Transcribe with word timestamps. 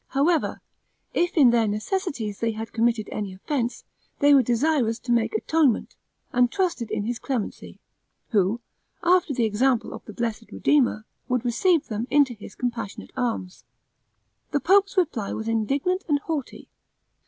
However, 0.07 0.61
if 1.13 1.37
in 1.37 1.51
their 1.51 1.67
necessities 1.67 2.39
they 2.39 2.53
had 2.53 2.73
committed 2.73 3.07
any 3.11 3.35
offense, 3.35 3.83
they 4.17 4.33
were 4.33 4.41
desirous 4.41 4.97
to 4.97 5.11
make 5.11 5.35
atonement, 5.35 5.95
and 6.33 6.51
trusted 6.51 6.89
in 6.89 7.03
his 7.05 7.19
clemency, 7.19 7.77
who, 8.29 8.61
after 9.03 9.31
the 9.31 9.45
example 9.45 9.93
of 9.93 10.03
the 10.05 10.13
blessed 10.13 10.51
Redeemer, 10.51 11.05
would 11.29 11.45
receive 11.45 11.85
them 11.85 12.07
into 12.09 12.33
his 12.33 12.55
compassionate 12.55 13.11
arms. 13.15 13.63
The 14.49 14.59
pope's 14.59 14.97
reply 14.97 15.33
was 15.33 15.47
indignant 15.47 16.05
and 16.07 16.17
haughty. 16.21 16.67